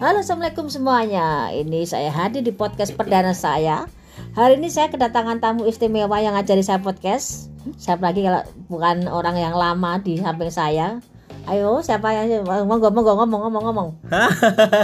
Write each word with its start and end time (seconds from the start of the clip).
Halo 0.00 0.24
assalamualaikum 0.24 0.72
semuanya. 0.72 1.52
Ini 1.52 1.84
saya 1.84 2.08
hadir 2.08 2.40
di 2.40 2.56
podcast 2.56 2.96
perdana 2.96 3.36
saya. 3.36 3.84
Hari 4.32 4.56
ini 4.56 4.72
saya 4.72 4.88
kedatangan 4.88 5.44
tamu 5.44 5.68
istimewa 5.68 6.16
yang 6.24 6.32
ngajari 6.40 6.64
saya 6.64 6.80
podcast. 6.80 7.52
Siapa 7.76 8.08
lagi 8.08 8.24
kalau 8.24 8.40
bukan 8.72 9.04
orang 9.12 9.36
yang 9.36 9.52
lama 9.52 10.00
di 10.00 10.16
samping 10.16 10.48
saya? 10.48 11.04
Ayo 11.44 11.84
siapa 11.84 12.16
yang 12.16 12.48
ngomong 12.48 12.80
ngomong 12.80 13.04
ngomong 13.12 13.40
ngomong 13.44 13.62
ngomong. 13.68 13.88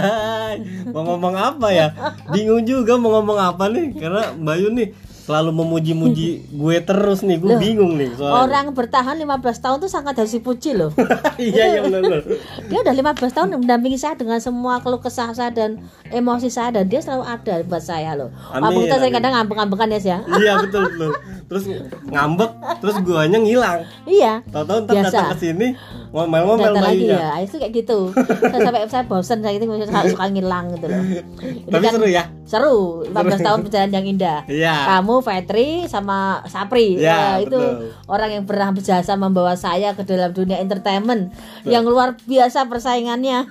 Mau 0.93 1.01
ngomong 1.01 1.33
apa 1.33 1.73
ya? 1.73 1.89
Bingung 2.29 2.61
juga 2.61 3.01
mau 3.01 3.17
ngomong 3.17 3.41
apa 3.41 3.73
nih? 3.73 3.97
Karena 3.97 4.37
Bayu 4.37 4.69
nih 4.69 4.93
selalu 5.27 5.51
memuji-muji 5.53 6.27
gue 6.61 6.75
terus 6.81 7.19
nih, 7.19 7.35
gue 7.35 7.49
Loh, 7.49 7.59
bingung 7.59 7.93
nih 7.93 8.15
soalnya. 8.15 8.47
Orang 8.47 8.65
bertahan 8.71 9.11
15 9.13 9.27
tahun 9.59 9.77
tuh 9.77 9.91
sangat 9.91 10.15
harus 10.15 10.31
dipuji 10.31 10.71
loh 10.71 10.95
iya 11.37 11.75
iya 11.75 11.79
benar. 11.83 12.23
Dia 12.69 12.79
udah 12.79 12.95
15 12.95 13.27
tahun 13.29 13.47
mendampingi 13.57 13.95
saya 13.95 14.15
dengan 14.15 14.39
semua 14.39 14.79
keluh 14.79 14.97
kesah 14.97 15.31
saya 15.31 15.51
dan 15.51 15.83
emosi 16.07 16.47
saya 16.47 16.71
Dan 16.73 16.87
dia 16.87 16.99
selalu 16.99 17.23
ada 17.25 17.53
buat 17.61 17.79
saya 17.81 18.15
loh 18.15 18.31
Amin, 18.49 18.83
kita 18.83 18.95
sering 18.97 19.11
amin. 19.11 19.19
kadang 19.19 19.31
ngambek-ngambekan 19.35 19.87
ya 19.89 19.99
ya 19.99 20.17
iya 20.37 20.53
betul 20.57 20.81
betul. 20.87 21.11
Terus 21.47 21.63
ngambek, 22.05 22.51
terus 22.79 22.95
guanya 23.01 23.37
ngilang. 23.37 23.79
Iya 24.03 24.43
Tahu-tahu 24.45 24.77
ntar 24.83 24.95
datang 25.01 25.31
ke 25.31 25.37
sini 25.41 25.67
ngomel-ngomel 26.09 26.71
lagi 26.73 27.03
Bayunya. 27.03 27.19
ya 27.19 27.31
itu 27.41 27.55
kayak 27.57 27.73
gitu 27.73 27.99
saya 28.15 28.59
sampai 28.61 28.81
saya 28.87 29.03
bosan 29.05 29.39
saya 29.39 29.53
gitu 29.53 29.67
suka, 29.67 30.07
suka 30.07 30.25
ngilang 30.29 30.71
gitu 30.71 30.87
loh 30.87 31.03
Ini 31.03 31.67
Tapi 31.67 31.83
kan 31.83 31.93
seru 31.93 32.07
ya. 32.07 32.23
seru 32.43 32.75
15 33.05 33.11
tahun 33.41 33.59
perjalanan 33.61 33.91
yang 33.93 34.05
indah 34.07 34.39
Iya. 34.47 34.75
kamu 34.89 35.16
Fetri 35.19 35.85
sama 35.85 36.41
Sapri 36.45 36.97
Ya, 36.97 37.35
Wah, 37.35 37.35
itu 37.39 37.53
betul. 37.53 37.91
orang 38.05 38.29
yang 38.31 38.43
pernah 38.43 38.69
berjasa 38.71 39.13
membawa 39.13 39.53
saya 39.53 39.91
ke 39.91 40.01
dalam 40.01 40.31
dunia 40.31 40.57
entertainment 40.57 41.29
yang 41.63 41.83
luar 41.83 42.15
biasa 42.21 42.65
persaingannya 42.65 43.45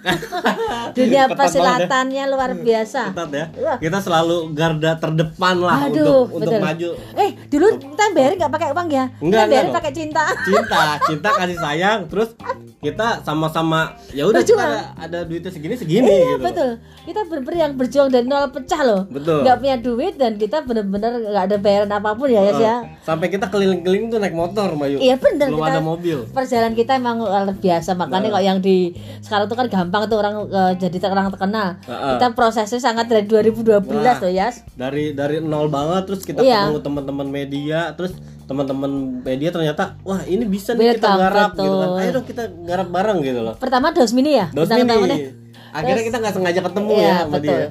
dunia 0.96 1.24
ya. 1.24 1.32
persilatannya 1.32 2.24
luar 2.26 2.50
biasa 2.54 3.12
Ketat 3.12 3.30
ya. 3.30 3.46
Kita 3.76 3.98
selalu 3.98 4.52
garda 4.52 4.96
terdepan 4.96 5.56
lah 5.58 5.86
Aduh, 5.86 6.26
untuk 6.26 6.40
untuk 6.40 6.52
betul. 6.52 6.60
maju. 6.62 6.90
eh 7.16 7.30
dulu 7.46 7.66
kita 7.76 8.04
bayarin 8.10 8.36
nggak 8.36 8.52
pakai 8.52 8.68
uang 8.72 8.88
ya 8.88 9.04
enggak, 9.18 9.44
pakai 9.72 9.92
cinta 9.92 10.24
cinta 10.42 10.82
cinta 11.02 11.28
kasih 11.32 11.58
sayang 11.58 11.98
terus 12.06 12.32
kita 12.78 13.20
sama-sama 13.20 13.94
ya 14.10 14.24
udah 14.24 14.40
kita 14.40 14.56
ada, 14.56 14.80
ada 14.96 15.18
duitnya 15.22 15.50
segini 15.50 15.74
segini 15.74 16.06
Iya 16.06 16.36
gitu 16.36 16.44
betul. 16.44 16.70
Kita 17.06 17.20
benar-benar 17.22 17.58
yang 17.60 17.72
berjuang 17.74 18.08
dari 18.08 18.26
nol 18.26 18.50
pecah 18.50 18.80
loh. 18.82 19.02
Betul. 19.06 19.42
Nggak 19.42 19.56
punya 19.58 19.76
duit 19.78 20.14
dan 20.16 20.32
kita 20.34 20.62
benar-benar 20.62 21.12
nggak 21.20 21.44
ada 21.44 21.55
bayaran 21.58 21.88
apa 21.88 22.12
pun 22.12 22.26
ya 22.26 22.42
Yas 22.42 22.56
ya. 22.56 22.74
sampai 23.00 23.26
kita 23.26 23.46
keliling-keliling 23.46 24.08
tuh 24.08 24.18
naik 24.18 24.32
motor 24.32 24.72
Bayu 24.72 24.96
Iya 24.96 25.16
benar 25.16 25.46
belum 25.46 25.58
kita. 25.58 25.70
ada 25.70 25.80
mobil 25.80 26.18
Perjalanan 26.28 26.72
kita 26.72 26.92
emang 26.94 27.16
luar 27.18 27.44
biasa 27.50 27.90
makanya 27.92 28.28
kalau 28.28 28.44
yang 28.44 28.58
di 28.58 28.92
sekarang 29.20 29.46
tuh 29.46 29.54
kan 29.54 29.66
gampang 29.66 30.02
tuh 30.04 30.16
orang 30.16 30.34
eh, 30.44 30.72
jadi 30.76 30.96
orang 31.06 31.28
terkenal. 31.28 31.68
Heeh. 31.82 32.14
Kita 32.14 32.26
prosesnya 32.32 32.78
sangat 32.78 33.06
dari 33.06 33.24
2012 33.24 33.82
Wah. 33.96 34.16
tuh 34.16 34.28
Yas. 34.28 34.62
dari 34.72 35.12
dari 35.12 35.38
nol 35.38 35.66
banget 35.66 36.02
terus 36.04 36.22
kita 36.22 36.38
Iya. 36.38 36.66
ketemu 36.66 36.80
teman-teman 36.80 37.26
media 37.26 37.78
terus 37.92 38.12
teman-teman 38.42 38.90
media 39.20 39.50
ternyata 39.50 39.98
wah 40.00 40.22
ini 40.22 40.44
bisa 40.44 40.70
nih 40.72 40.94
kita 40.94 41.10
garap 41.10 41.50
gitu 41.52 41.66
kan 41.72 41.88
ayo 41.98 42.10
dong 42.12 42.24
kita 42.24 42.42
garap 42.62 42.88
bareng 42.88 43.18
gitu 43.20 43.40
loh 43.40 43.54
Pertama 43.56 43.90
dos 43.90 44.12
mini 44.12 44.34
ya. 44.34 44.46
Dos 44.48 44.64
Pertama 44.64 44.86
mini 44.96 45.02
nih. 45.04 45.20
akhirnya 45.68 45.94
Terus- 45.96 46.06
kita 46.06 46.16
nggak 46.16 46.34
sengaja 46.34 46.60
ketemu 46.62 46.90
Iya 46.90 47.02
ya 47.02 47.14
sama 47.18 47.34
betul. 47.34 47.50
dia 47.50 47.66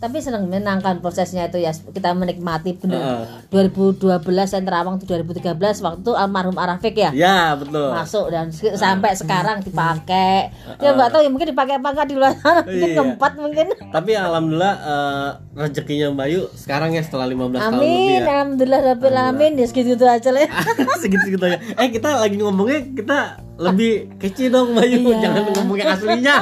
Tapi 0.00 0.16
senang 0.18 0.44
menangkan 0.44 0.98
prosesnya 0.98 1.44
itu 1.44 1.56
ya 1.56 1.70
kita 1.70 2.10
menikmati 2.10 2.72
bener. 2.74 2.96
Heeh. 2.96 3.24
2012 3.52 4.16
dan 4.48 4.62
terawang 4.62 4.96
tuh 4.96 5.06
2013 5.06 5.44
waktu 5.78 6.00
itu 6.00 6.12
almarhum 6.12 6.56
Arafik 6.56 6.96
ya. 6.96 7.10
ya 7.12 7.52
betul 7.52 7.90
masuk 7.90 8.26
dan 8.28 8.48
se- 8.48 8.72
sampai 8.74 9.12
sekarang 9.12 9.60
dipakai 9.60 10.48
ya 10.76 10.90
nggak 10.90 11.10
tahu 11.10 11.20
ya 11.20 11.28
mungkin 11.28 11.48
dipakai 11.50 11.76
apa 11.76 11.88
nggak 11.90 12.06
di 12.06 12.14
luar 12.14 12.32
sana 12.34 12.62
mungkin 12.62 12.80
Iya. 12.82 12.96
keempat 12.96 13.32
mungkin 13.36 13.66
tapi 13.90 14.10
alhamdulillah 14.14 14.74
eh, 14.80 15.28
rezekinya 15.58 16.08
Bayu 16.12 16.48
sekarang 16.54 16.90
ya 16.90 17.02
setelah 17.02 17.26
15 17.26 17.36
tahun 17.52 17.72
lebih 17.74 17.84
amin 17.84 18.08
ya 18.16 18.20
alhamdulillah 18.24 18.80
rabbil 18.86 19.12
alamin 19.12 19.52
ya 19.54 19.66
segitu 19.66 20.00
aja 20.02 20.30
lah 20.30 20.40
ya. 20.40 20.48
segitu-segitu 21.02 21.44
aja. 21.44 21.58
Eh 21.76 21.88
kita 21.90 22.08
lagi 22.16 22.36
ngomongnya 22.38 22.80
kita 22.90 23.18
lebih 23.60 23.92
kece 24.16 24.48
dong 24.48 24.72
Bayu, 24.72 25.04
Iya. 25.04 25.20
jangan 25.20 25.42
ngomong 25.52 25.76
yang 25.76 25.92
aslinya. 25.92 26.36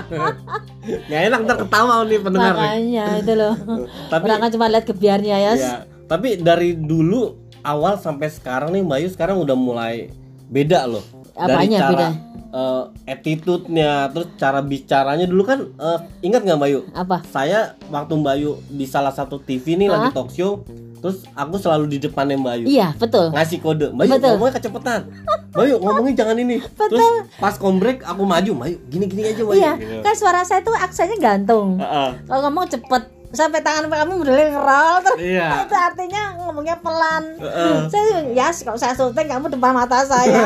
Nggak 0.80 1.22
enak 1.26 1.40
ntar 1.42 1.56
ketawa 1.58 1.94
nih 2.02 2.18
pendengar. 2.18 2.48
nih. 2.48 2.56
makanya 2.56 3.04
itu 3.18 3.32
loh 3.34 3.54
Tapi- 4.08 4.24
orang 4.24 4.40
kan 4.40 4.50
cuma 4.50 4.66
lihat 4.68 4.84
kebiarnya 4.84 5.36
ya 5.36 5.52
Iya. 5.52 5.74
Tapi 6.06 6.28
dari 6.38 6.72
dulu 6.72 7.36
awal 7.60 7.98
sampai 7.98 8.28
sekarang 8.28 8.70
nih 8.70 8.80
Bayu 8.82 9.08
sekarang 9.08 9.36
udah 9.36 9.52
mulai 9.52 10.08
beda 10.46 10.86
loh. 10.86 11.04
Dari 11.34 11.52
Apanya 11.68 11.78
cara 11.78 11.90
beda? 11.92 12.08
eh, 12.50 12.82
attitude-nya, 13.08 13.92
terus 14.08 14.28
cara 14.34 14.60
bicaranya 14.60 15.22
dulu 15.22 15.42
kan 15.44 15.60
eh, 15.68 15.98
ingat 16.22 16.40
nggak 16.40 16.56
Bayu? 16.56 16.80
apa 16.92 17.20
Saya 17.26 17.60
waktu 17.86 18.14
Bayu 18.16 18.50
di 18.66 18.84
salah 18.84 19.10
satu 19.10 19.36
TV 19.38 19.76
nih 19.76 19.86
lagi 19.86 20.08
talk 20.10 20.30
show, 20.30 20.64
terus 20.98 21.16
aku 21.32 21.54
selalu 21.56 21.84
di 21.88 21.98
depannya 22.00 22.34
Bayu. 22.36 22.64
iya 22.64 22.90
betul 22.92 23.30
ngasih 23.30 23.58
kode 23.58 23.90
Bayu 23.90 24.10
Betul. 24.12 24.30
ngomongnya 24.32 24.54
kecepatan 24.54 25.00
Bayu 25.50 25.74
ngomongnya 25.76 26.14
jangan 26.16 26.36
ini 26.36 26.56
terus 26.80 27.06
pas 27.34 27.54
kombrek 27.54 28.02
aku 28.02 28.22
maju 28.22 28.52
Bayu 28.58 28.76
gini 28.86 29.04
gini 29.04 29.22
aja 29.26 29.42
Bayu 29.42 29.56
iya 29.56 29.72
Gitu. 29.74 30.00
kan 30.00 30.14
suara 30.14 30.40
saya 30.42 30.60
tuh 30.60 30.74
aksennya 30.74 31.16
gantung 31.16 31.76
Heeh. 31.76 32.10
kalau 32.24 32.40
ngomong 32.44 32.66
cepet 32.66 33.02
sampai 33.28 33.60
tangan 33.60 33.86
kamu 33.86 34.12
modelnya 34.16 34.48
ngerol 34.50 34.94
terus 35.02 35.18
Iya. 35.20 35.48
itu 35.62 35.74
artinya 35.76 36.22
ngomongnya 36.38 36.76
pelan 36.78 37.24
Heeh. 37.36 37.76
saya 37.92 38.06
ya 38.28 38.48
kalau 38.58 38.76
saya 38.76 38.92
syuting 38.92 39.28
kamu 39.28 39.46
depan 39.50 39.72
mata 39.72 40.00
saya 40.02 40.44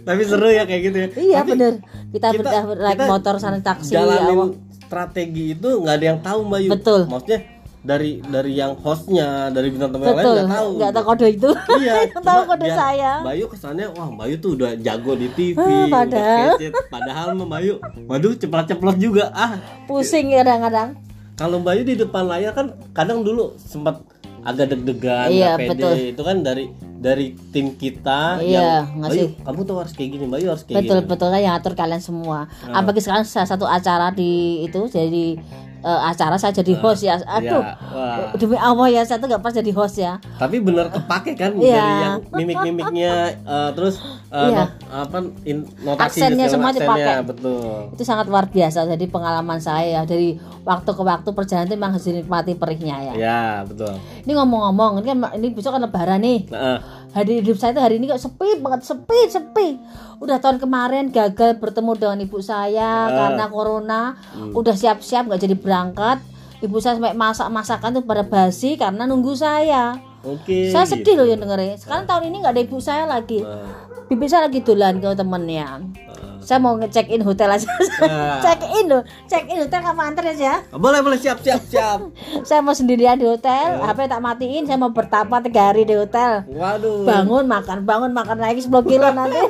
tapi 0.00 0.22
seru 0.22 0.48
ya 0.48 0.64
kayak 0.64 0.82
gitu 0.82 0.96
ya 0.96 1.08
Iya 1.14 1.36
Tapi 1.38 1.50
bener 1.50 1.72
Kita, 2.10 2.26
kita- 2.32 2.74
naik 2.74 3.00
motor 3.04 3.38
sana 3.38 3.58
taksi 3.58 3.94
awal. 3.94 4.18
jalanin 4.18 4.50
strategi 4.82 5.54
itu 5.54 5.68
nggak 5.78 5.94
ada 5.94 6.06
yang 6.08 6.18
tahu 6.18 6.40
Bayu 6.44 6.68
Betul. 6.68 7.06
maksudnya 7.06 7.40
dari 7.80 8.20
dari 8.20 8.52
yang 8.54 8.76
hostnya 8.76 9.48
dari 9.48 9.68
bintang 9.68 9.88
tamu 9.90 10.04
yang 10.04 10.12
lain 10.12 10.20
Betul 10.22 10.36
nggak 10.36 10.52
tahu 10.52 10.68
Nggak 10.76 10.92
tahu 10.92 11.04
kode 11.06 11.26
itu 11.30 11.50
iya 11.76 11.94
Yang 12.04 12.22
tahu 12.22 12.40
kode 12.44 12.60
dia- 12.62 12.76
saya 12.76 13.12
Bayu 13.20 13.44
kesannya 13.46 13.86
wah 13.90 14.08
Bayu 14.10 14.34
tuh 14.36 14.50
udah 14.52 14.70
jago 14.76 15.12
di 15.14 15.28
TV 15.30 15.56
Ah, 15.56 15.86
padahal. 15.88 16.48
kece. 16.54 16.68
padahal 16.86 17.28
Bayu 17.40 17.74
waduh 18.04 18.32
ceplok-ceplok 18.34 18.96
juga 18.96 19.32
ah 19.32 19.56
Pusing 19.84 20.28
kadang-kadang 20.30 20.96
kalau 21.34 21.56
Bayu 21.58 21.82
di 21.82 21.96
depan 21.96 22.24
layar 22.26 22.52
kan 22.52 22.66
kadang 22.92 23.20
dulu 23.20 23.56
sempat 23.56 24.04
agak 24.40 24.70
deg-degan 24.70 25.28
Iya, 25.28 25.52
pede 25.54 25.72
betul. 25.74 25.92
itu 26.10 26.22
kan 26.22 26.36
dari 26.40 26.64
dari 26.94 27.32
tim 27.48 27.72
kita 27.74 28.40
Iya, 28.40 28.60
yang 28.84 29.00
ngasih. 29.00 29.24
Bayu 29.32 29.44
kamu 29.44 29.60
tuh 29.62 29.76
harus 29.78 29.92
kayak 29.92 30.10
gini 30.10 30.24
Bayu 30.26 30.46
harus 30.46 30.62
kayak 30.62 30.76
Betul 30.78 30.98
gini 30.98 31.08
betul 31.08 31.28
kan 31.28 31.40
yang 31.40 31.54
atur 31.54 31.72
kalian 31.72 31.98
semua 31.98 32.44
Ah. 32.62 32.76
Apalagi 32.76 33.00
sekarang 33.00 33.24
salah 33.24 33.44
satu 33.46 33.64
acara 33.64 34.08
di 34.10 34.30
itu 34.62 34.84
Jadi 34.86 35.40
eh, 35.80 36.00
acara 36.04 36.36
saya 36.36 36.52
jadi 36.52 36.72
host 36.76 37.02
ya. 37.02 37.16
Aduh 37.20 37.60
Iya, 37.60 37.74
wah. 37.90 38.32
Demi 38.32 38.54
Allah 38.54 38.86
ya 38.90 39.02
saya 39.02 39.16
tuh 39.16 39.26
gak 39.26 39.40
pernah 39.40 39.56
jadi 39.56 39.72
host 39.72 39.96
ya. 39.96 40.12
Tapi 40.36 40.56
bener 40.58 40.88
kepake 40.88 41.32
kan 41.34 41.50
Iya. 41.54 41.74
dari 41.74 41.94
yang 41.98 42.16
mimik-mimiknya 42.30 43.12
eh, 43.38 43.70
terus 43.72 43.98
eh, 44.28 44.38
Iya. 44.46 44.56
not- 44.60 44.76
apa 44.90 45.16
in, 45.44 45.58
notasi 45.80 46.20
Aksennya 46.20 46.46
semua 46.46 46.70
dipakai. 46.70 47.22
betul. 47.22 47.90
Itu 47.90 48.02
sangat 48.02 48.26
luar 48.26 48.46
biasa 48.46 48.84
Jadi 48.86 49.04
pengalaman 49.06 49.58
saya 49.58 49.86
ya. 49.90 50.02
Dari 50.02 50.34
waktu 50.60 50.90
ke 50.90 51.02
waktu 51.02 51.28
perjalanan 51.30 51.66
itu 51.66 51.74
memang 51.74 51.92
harus 51.94 52.06
dinikmati 52.06 52.52
perihnya 52.54 52.96
ya. 53.02 53.14
Ya 53.14 53.40
betul. 53.62 53.96
Ini 54.22 54.32
ngomong-ngomong 54.32 55.00
Ini 55.00 55.06
kan 55.06 55.18
ini 55.34 55.46
besok 55.50 55.72
kan 55.72 55.82
lebaran 55.82 56.20
nih. 56.20 56.46
Nah, 56.48 56.78
hari 57.10 57.40
hidup 57.40 57.56
saya 57.56 57.70
tuh 57.70 57.80
hari 57.80 57.96
ini 57.96 58.06
kok 58.06 58.18
sepi 58.18 58.58
banget 58.58 58.84
sepi 58.84 59.20
sepi. 59.28 59.68
Udah 60.18 60.36
tahun 60.36 60.58
kemarin 60.58 61.08
gagal 61.08 61.56
bertemu 61.56 61.92
dengan 61.94 62.18
ibu 62.20 62.38
saya 62.38 62.90
karena 63.08 63.44
corona. 63.46 64.02
Udah 64.52 64.74
siap-siap 64.74 65.24
nggak 65.24 65.40
jadi 65.40 65.56
berangkat 65.70 66.18
ibu 66.58 66.82
saya 66.82 66.98
sampai 66.98 67.14
masak 67.14 67.46
masakan 67.46 67.90
tuh 67.94 68.02
pada 68.02 68.26
basi 68.26 68.74
karena 68.74 69.06
nunggu 69.06 69.38
saya. 69.38 69.94
Oke 70.20 70.68
saya 70.68 70.84
sedih 70.84 71.14
loh 71.14 71.24
yang 71.30 71.38
dengerin. 71.38 71.78
Sekarang 71.78 72.04
tahun 72.10 72.28
ini 72.28 72.36
nggak 72.42 72.54
ada 72.58 72.62
ibu 72.66 72.78
saya 72.82 73.06
lagi. 73.06 73.40
Nah, 73.40 73.88
bibi 74.10 74.26
saya 74.26 74.50
lagi 74.50 74.60
dolan 74.60 74.98
ke 74.98 75.14
temennya. 75.14 75.80
Saya 76.40 76.56
mau 76.58 76.74
ngecek 76.74 77.08
in 77.14 77.22
hotel 77.22 77.52
aja. 77.52 77.68
Nah. 78.04 78.40
check 78.44 78.60
in 78.74 78.90
loh 78.90 79.06
check 79.30 79.46
in 79.46 79.62
hotel 79.62 79.80
kamu 79.80 80.02
antar 80.02 80.24
aja. 80.26 80.60
Boleh 80.74 81.00
boleh. 81.00 81.16
Siap 81.16 81.38
siap 81.40 81.62
siap. 81.64 81.98
Saya 82.48 82.60
mau 82.60 82.74
sendirian 82.74 83.16
di 83.16 83.28
hotel 83.28 83.80
HP 83.80 84.08
tak 84.10 84.20
matiin 84.20 84.64
saya 84.66 84.76
mau 84.80 84.90
bertapa 84.90 85.40
tiga 85.40 85.70
hari 85.70 85.86
di 85.86 85.94
hotel. 85.94 86.44
Waduh. 86.50 87.06
Bangun 87.06 87.44
makan 87.46 87.86
bangun 87.86 88.10
makan 88.10 88.36
lagi 88.42 88.60
10 88.60 88.72
kilo 88.84 89.08
nanti. 89.14 89.40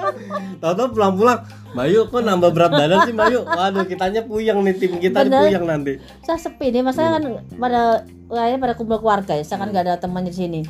Tahu-tahu 0.64 0.96
pulang-pulang, 0.96 1.44
Bayu 1.74 2.06
kok 2.06 2.22
nambah 2.22 2.50
berat 2.50 2.72
badan 2.72 2.98
sih 3.02 3.12
Bayu? 3.12 3.42
Waduh, 3.42 3.82
kitanya 3.84 4.22
puyeng 4.22 4.62
nih 4.62 4.74
tim 4.74 4.94
kita 4.96 5.22
Bener. 5.22 5.42
puyeng 5.42 5.64
nanti. 5.64 5.98
saya 6.22 6.38
sepi 6.38 6.70
nih 6.70 6.80
mas 6.80 6.94
saya 6.94 7.18
kan 7.18 7.24
pada 7.52 7.82
kayaknya 8.24 8.58
pada 8.58 8.74
kumpul 8.74 8.98
keluarga 8.98 9.32
ya 9.32 9.42
saya 9.42 9.58
kan 9.58 9.68
nggak 9.68 9.84
ada 9.84 9.94
temannya 9.96 10.30
di 10.30 10.38
sini 10.38 10.60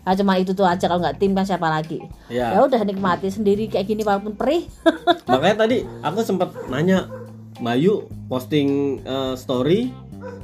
nah, 0.00 0.12
cuma 0.12 0.34
itu 0.34 0.50
tuh 0.50 0.64
aja 0.64 0.84
kalau 0.84 1.00
nggak 1.00 1.16
tim 1.16 1.32
kan 1.32 1.44
siapa 1.44 1.64
lagi 1.64 2.00
Ya. 2.26 2.50
ya 2.50 2.60
udah 2.60 2.80
nikmati 2.80 3.28
sendiri 3.28 3.68
kayak 3.68 3.84
gini 3.84 4.02
walaupun 4.02 4.32
perih 4.32 4.64
Makanya 5.30 5.56
tadi 5.60 5.76
aku 6.00 6.18
sempat 6.20 6.48
nanya 6.66 7.08
Bayu 7.54 8.02
posting 8.26 8.98
eh, 9.00 9.34
story, 9.34 9.94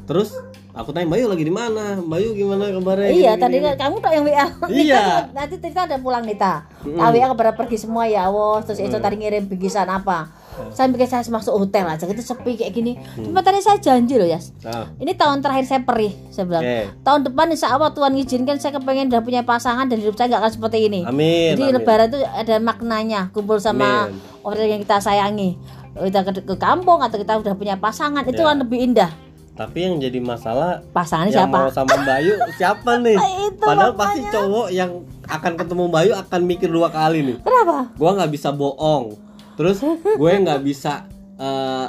terus 0.05 0.37
aku 0.72 0.90
tanya 0.90 1.06
Bayu 1.06 1.26
lagi 1.26 1.43
di 1.43 1.50
mana? 1.50 1.99
Bayu 1.99 2.32
gimana 2.32 2.69
kabarnya? 2.69 3.11
iya 3.11 3.32
Gini, 3.32 3.40
tadi 3.40 3.56
gini, 3.56 3.67
kan 3.67 3.76
kamu 3.81 3.96
tak 3.99 4.12
yang 4.12 4.25
WA 4.25 4.32
Iya. 4.32 4.46
Nita 4.70 5.02
nanti 5.32 5.55
Tita 5.56 5.81
ada 5.84 5.96
pulang 5.96 6.22
Nita 6.22 6.55
Mm. 6.81 6.96
mm. 6.96 7.12
WA 7.12 7.26
kepada 7.28 7.52
pergi 7.52 7.76
semua 7.78 8.05
ya 8.05 8.25
Allah 8.25 8.62
terus 8.62 8.78
itu 8.78 8.96
tadi 8.96 9.17
ngirim 9.17 9.44
bingkisan 9.44 9.84
apa 9.84 10.31
Saya 10.70 10.88
pikir 10.88 11.05
saya 11.06 11.25
masuk 11.26 11.56
hotel 11.56 11.88
aja 11.88 12.05
gitu 12.05 12.20
sepi 12.20 12.52
kayak 12.52 12.72
gini. 12.75 12.93
Hmm. 12.93 13.25
Cuma 13.25 13.40
tadi 13.40 13.64
saya 13.64 13.81
janji 13.81 14.20
loh 14.20 14.28
ya. 14.28 14.37
Nah, 14.61 14.93
Ini 14.94 15.17
tahun 15.17 15.40
terakhir 15.40 15.64
saya 15.64 15.81
perih, 15.81 16.12
saya 16.28 16.44
bilang. 16.44 16.61
Oke. 16.61 16.81
Tahun 17.00 17.20
depan 17.25 17.46
insya 17.49 17.69
Allah 17.70 17.88
Tuhan 17.88 18.12
izinkan 18.14 18.61
saya 18.61 18.76
kepengen 18.76 19.08
udah 19.08 19.25
punya 19.25 19.40
pasangan 19.40 19.88
dan 19.88 19.96
hidup 19.96 20.12
saya 20.14 20.28
nggak 20.28 20.43
akan 20.43 20.52
seperti 20.52 20.78
ini. 20.84 21.00
amin. 21.02 21.56
Jadi 21.56 21.64
amin. 21.64 21.75
lebaran 21.75 22.06
itu 22.08 22.19
ada 22.20 22.55
maknanya, 22.61 23.20
kumpul 23.32 23.56
sama 23.56 24.05
Amin. 24.05 24.20
orang 24.43 24.69
yang 24.69 24.81
kita 24.82 25.00
sayangi. 25.00 25.56
Kita 25.90 26.20
ke, 26.23 26.44
ke 26.44 26.55
kampung 26.55 27.00
atau 27.00 27.16
kita 27.16 27.32
udah 27.37 27.55
punya 27.56 27.75
pasangan 27.75 28.20
itu 28.23 28.37
Ya. 28.37 28.52
kan 28.52 28.61
lebih 28.61 28.78
indah. 28.84 29.08
Tapi 29.52 29.79
yang 29.82 29.94
jadi 29.99 30.19
masalah 30.19 30.81
Pasangannya 30.88 31.31
yang 31.31 31.47
siapa? 31.47 31.58
mau 31.58 31.70
sama 31.70 31.94
Bayu 32.00 32.32
siapa 32.58 32.91
nih? 32.97 33.17
Itu 33.17 33.61
Padahal 33.61 33.93
makanya. 33.93 34.00
pasti 34.00 34.20
cowok 34.31 34.69
yang 34.70 34.91
akan 35.26 35.52
ketemu 35.55 35.85
Bayu 35.87 36.12
akan 36.14 36.41
mikir 36.43 36.69
dua 36.69 36.88
kali 36.88 37.19
nih. 37.23 37.37
Kenapa? 37.38 37.93
Gua 37.94 38.11
nggak 38.14 38.31
bisa 38.31 38.49
bohong. 38.50 39.14
Terus 39.55 39.85
gue 40.11 40.31
nggak 40.38 40.61
bisa 40.61 41.05
eh, 41.37 41.87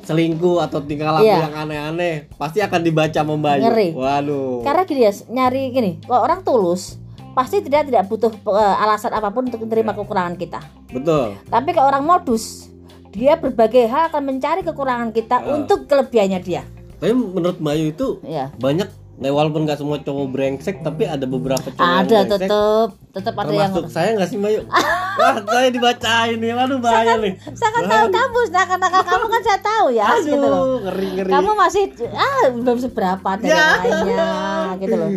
selingkuh 0.00 0.58
atau 0.60 0.78
tingkah 0.80 1.10
laku 1.12 1.26
Iya. 1.26 1.38
yang 1.44 1.54
aneh-aneh. 1.56 2.30
Pasti 2.32 2.58
akan 2.58 2.80
dibaca 2.80 3.10
sama 3.16 3.34
Bayu. 3.34 3.62
Ngeri. 3.64 3.88
Waduh. 3.92 4.62
Karena 4.62 4.82
gini 4.84 5.00
ya, 5.02 5.12
nyari 5.28 5.62
gini, 5.70 5.90
kalau 6.00 6.22
orang 6.22 6.40
tulus 6.40 6.98
pasti 7.30 7.58
tidak 7.60 7.86
tidak 7.86 8.06
butuh 8.06 8.30
eh, 8.30 8.74
alasan 8.78 9.10
apa 9.10 9.30
pun 9.30 9.46
untuk 9.46 9.60
menerima 9.60 9.94
kekurangan 9.96 10.34
kita. 10.34 10.60
Betul. 10.88 11.34
Tapi 11.44 11.68
kalau 11.70 11.88
orang 11.88 12.02
modus, 12.02 12.70
dia 13.10 13.34
berbagai 13.34 13.86
hal 13.86 14.06
akan 14.08 14.22
mencari 14.24 14.62
kekurangan 14.62 15.10
kita 15.10 15.36
Ah. 15.36 15.54
untuk 15.56 15.86
kelebihannya 15.86 16.38
dia. 16.40 16.62
Tapi 17.00 17.12
menurut 17.12 17.58
Bayu 17.58 17.90
itu 17.90 18.20
Ya. 18.22 18.52
banyak 18.54 18.86
Nah, 19.20 19.28
walaupun 19.28 19.68
nggak 19.68 19.76
semua 19.76 20.00
cowok 20.00 20.32
brengsek, 20.32 20.80
tapi 20.80 21.04
ada 21.04 21.28
beberapa 21.28 21.60
cowok 21.60 21.76
yang 21.78 21.92
Ada 22.00 22.18
brengsek. 22.24 22.40
tetep, 22.40 22.88
tetep 23.12 23.34
ada 23.34 23.52
yang 23.52 23.68
Termasuk 23.68 23.84
saya 23.86 24.08
nggak 24.16 24.28
sih 24.32 24.38
Bayu? 24.40 24.60
Wah, 25.20 25.36
saya 25.44 25.68
dibacain 25.68 26.36
nih. 26.40 26.56
Waduh 26.56 26.80
bahaya 26.80 27.20
nih. 27.20 27.36
saya 27.52 27.68
kan 27.70 27.82
tahu 27.84 28.06
kamu, 28.08 28.38
nakal-nakal 28.48 29.02
kamu 29.04 29.26
kan 29.28 29.40
saya 29.44 29.60
tahu 29.60 29.86
ya, 29.92 30.08
gitu 30.18 30.40
loh. 30.40 30.48
Aduh, 30.56 30.78
ngeri-ngeri. 30.80 31.28
Kamu 31.28 31.50
masih 31.52 31.82
ah 32.10 32.48
belum 32.48 32.76
seberapa 32.80 33.30
dari 33.36 33.52
Ya. 33.52 33.60
yang 33.60 33.82
lainnya, 33.82 34.24
gitu 34.80 34.96
loh. 34.96 35.08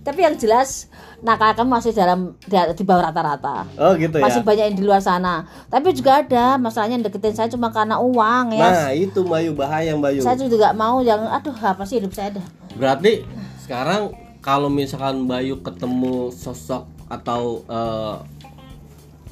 Tapi 0.00 0.20
yang 0.22 0.38
jelas 0.38 0.86
nakal 1.18 1.50
kamu 1.52 1.68
masih 1.68 1.90
dalam 1.90 2.38
di, 2.40 2.54
di 2.54 2.84
bawah 2.86 3.10
rata-rata. 3.10 3.66
Oh 3.74 3.92
gitu 3.98 4.16
ya. 4.16 4.24
Masih 4.24 4.40
banyak 4.40 4.64
yang 4.70 4.78
di 4.78 4.84
luar 4.86 5.02
sana. 5.02 5.44
Tapi 5.66 5.90
juga 5.90 6.22
ada 6.22 6.54
masalahnya 6.56 7.02
yang 7.02 7.06
deketin 7.06 7.34
saya 7.34 7.48
cuma 7.50 7.68
karena 7.68 7.98
uang 7.98 8.54
ya. 8.54 8.70
Nah, 8.86 8.90
itu 8.94 9.20
Bayu 9.26 9.52
bahaya 9.52 9.98
Bayu. 9.98 10.22
Saya 10.22 10.38
juga 10.38 10.70
gak 10.70 10.76
mau 10.78 11.02
yang 11.02 11.26
aduh 11.26 11.54
apa 11.58 11.82
sih 11.82 11.98
hidup 11.98 12.14
saya 12.14 12.38
dah. 12.38 12.46
Berarti 12.78 13.26
sekarang 13.60 14.14
kalau 14.38 14.70
misalkan 14.70 15.26
Bayu 15.26 15.58
ketemu 15.60 16.30
sosok 16.30 16.86
atau 17.10 17.66
eh, 17.66 18.16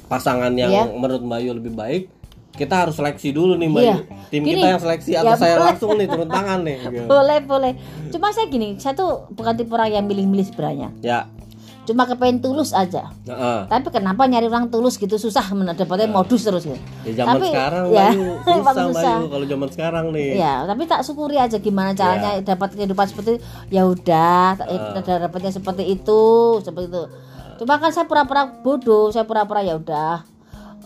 pasangan 0.07 0.51
yang 0.55 0.71
Iya. 0.71 0.83
menurut 0.91 1.23
Bayu 1.23 1.51
lebih 1.55 1.75
baik, 1.75 2.07
kita 2.57 2.75
harus 2.81 2.95
seleksi 2.95 3.29
dulu 3.29 3.53
nih 3.53 3.69
Bayu. 3.69 3.85
Iya. 3.85 3.95
Tim 4.27 4.41
Gini. 4.41 4.51
kita 4.57 4.67
yang 4.67 4.81
seleksi 4.81 5.11
atau 5.13 5.23
Ya, 5.23 5.33
saya 5.37 5.55
boleh. 5.55 5.65
langsung 5.69 5.89
nih 5.93 6.07
turun 6.07 6.27
tangan 6.27 6.59
nih. 6.61 6.77
Gitu. 6.81 7.05
Boleh, 7.13 7.37
boleh. 7.39 7.71
Cuma 8.09 8.27
saya 8.29 8.47
gini, 8.47 8.75
saya 8.75 8.91
tuh 8.91 9.29
bukan 9.29 9.53
tipe 9.53 9.71
orang 9.71 9.93
yang 9.93 10.03
milih-milih 10.03 10.43
sebenarnya. 10.43 10.89
Ya. 10.99 11.19
Cuma 11.83 12.03
kepengen 12.03 12.43
tulus 12.43 12.75
aja. 12.75 13.07
Heeh. 13.23 13.59
Tapi 13.63 13.87
kenapa 13.87 14.27
nyari 14.27 14.43
orang 14.45 14.67
tulus 14.67 14.99
gitu 14.99 15.15
susah 15.15 15.39
mendapatkan 15.49 15.87
modus 16.09 16.43
terus 16.43 16.67
gitu. 16.67 16.75
Ya 17.05 17.23
zaman 17.23 17.39
Tapi, 17.39 17.47
sekarang 17.47 17.83
ya, 17.87 18.07
Bayu 18.11 18.25
susah 18.43 18.73
susah. 18.83 19.15
Bayu 19.15 19.27
kalau 19.31 19.45
zaman 19.47 19.69
sekarang 19.71 20.05
nih. 20.11 20.29
Ya, 20.35 20.53
tapi 20.67 20.83
tak 20.83 20.99
syukuri 21.01 21.39
aja 21.39 21.55
gimana 21.55 21.95
caranya 21.95 22.35
Iya. 22.35 22.43
dapat 22.43 22.75
kehidupan 22.75 23.05
seperti 23.07 23.39
ya 23.69 23.87
udah, 23.87 24.59
Ah. 24.59 24.99
eh, 24.99 25.19
dapatnya 25.21 25.51
seperti 25.55 25.83
itu, 25.87 26.23
seperti 26.59 26.91
itu. 26.91 27.03
Cuma 27.57 27.79
kan 27.79 27.89
saya 27.89 28.03
pura-pura 28.03 28.43
bodoh, 28.51 29.07
saya 29.07 29.23
pura-pura 29.23 29.63
ya 29.63 29.79
udah. 29.79 30.27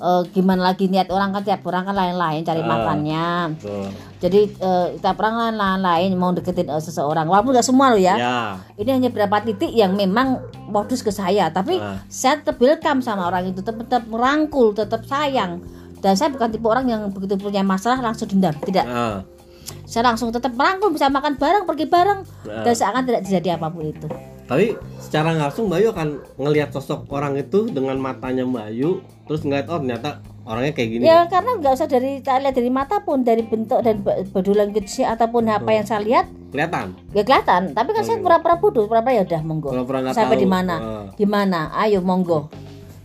Eh, 0.01 0.21
gimana 0.33 0.73
lagi 0.73 0.89
niat 0.89 1.13
orang 1.13 1.29
kan 1.29 1.45
tiap 1.45 1.61
orang 1.61 1.85
kan 1.85 1.93
lain-lain 1.93 2.41
cari 2.41 2.57
Ah. 2.57 2.65
makannya. 2.65 3.27
Tuh. 3.61 3.85
Jadi 4.17 4.49
eh, 4.49 4.87
tiap 4.97 5.13
orang 5.21 5.35
kan 5.37 5.53
lain-lain 5.53 6.09
mau 6.17 6.33
deketin 6.33 6.65
eh, 6.65 6.81
seseorang. 6.81 7.29
Walaupun 7.29 7.53
nggak 7.53 7.61
semua 7.61 7.93
loh 7.93 8.01
ya. 8.01 8.17
Ya. 8.17 8.37
Ini 8.75 8.97
hanya 8.97 9.09
beberapa 9.13 9.45
titik 9.45 9.69
yang 9.69 9.93
memang 9.93 10.41
modus 10.65 11.05
ke 11.05 11.13
saya, 11.13 11.53
tapi 11.53 11.77
Ah. 11.77 12.01
saya 12.09 12.41
tetap 12.41 12.57
welcome 12.57 13.05
sama 13.05 13.29
orang 13.29 13.45
itu, 13.47 13.61
tetap, 13.61 13.77
tetap 13.77 14.09
merangkul, 14.09 14.73
tetap 14.73 15.05
sayang. 15.05 15.61
Dan 16.01 16.17
saya 16.17 16.33
bukan 16.33 16.49
tipe 16.49 16.65
orang 16.65 16.89
yang 16.89 17.01
begitu 17.13 17.37
punya 17.37 17.61
masalah 17.61 18.01
langsung 18.01 18.25
dendam, 18.25 18.57
tidak. 18.59 18.89
Nah, 18.89 19.21
Saya 19.85 20.07
langsung 20.07 20.31
tetap 20.31 20.55
merangkul, 20.55 20.89
bisa 20.89 21.11
makan 21.11 21.35
bareng, 21.35 21.67
pergi 21.67 21.85
bareng, 21.85 22.23
Ah. 22.47 22.63
dan 22.63 22.73
seakan 22.73 23.03
tidak 23.03 23.21
terjadi 23.21 23.59
apa 23.59 23.67
pun 23.67 23.83
itu. 23.85 24.07
Tapi 24.51 24.75
secara 24.99 25.31
nggak 25.31 25.47
langsung 25.47 25.71
Bayu 25.71 25.95
akan 25.95 26.19
ngelihat 26.35 26.75
sosok 26.75 27.07
orang 27.07 27.39
itu 27.39 27.71
dengan 27.71 27.95
matanya 27.95 28.43
Bayu, 28.43 28.99
terus 29.23 29.47
ngeliat 29.47 29.71
oh 29.71 29.79
ternyata 29.79 30.19
orangnya 30.43 30.75
kayak 30.75 30.89
gini. 30.91 31.03
Ya 31.07 31.23
karena 31.31 31.55
nggak 31.55 31.71
usah 31.71 31.87
dari 31.87 32.19
tak 32.19 32.43
lihat 32.43 32.59
dari 32.59 32.67
mata 32.67 32.99
pun, 32.99 33.23
dari 33.23 33.47
bentuk 33.47 33.79
dan 33.79 34.03
bedulan 34.03 34.75
kecil 34.75 35.07
ataupun 35.07 35.47
apa 35.47 35.71
yang 35.71 35.87
saya 35.87 36.03
lihat, 36.03 36.27
Kelihatan. 36.51 36.99
ya 37.15 37.23
kelihatan. 37.23 37.71
Tapi 37.71 37.89
kan 37.95 38.03
saya 38.03 38.19
pura-pura 38.19 38.59
bodoh, 38.59 38.91
pura-pura 38.91 39.15
ya 39.15 39.23
udah 39.23 39.39
monggo. 39.39 39.71
Pura-pura 39.71 39.97
nggak 40.03 40.19
Sampai 40.19 40.35
di 40.35 40.49
mana? 40.51 40.75
Ah. 40.75 41.05
Di 41.15 41.23
mana? 41.23 41.71
Ayo 41.71 42.03
monggo. 42.03 42.51